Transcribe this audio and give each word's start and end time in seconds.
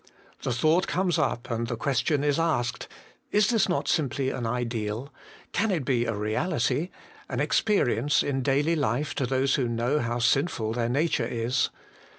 The 0.41 0.51
thought 0.51 0.87
comes 0.87 1.19
up, 1.19 1.51
and 1.51 1.67
the 1.67 1.75
question 1.75 2.23
is 2.23 2.39
asked: 2.39 2.87
Is 3.31 3.49
this 3.51 3.69
not 3.69 3.87
simply 3.87 4.31
an 4.31 4.47
ideal? 4.47 5.13
can 5.51 5.69
it 5.69 5.85
be 5.85 6.05
a 6.05 6.15
reality, 6.15 6.89
an 7.29 7.39
experience 7.39 8.23
in 8.23 8.41
daily 8.41 8.75
life 8.75 9.13
to 9.13 9.27
those 9.27 9.53
who 9.53 9.67
know 9.67 9.99
how 9.99 10.17
sinful 10.17 10.73
their 10.73 10.89
nature 10.89 11.27
is 11.27 11.69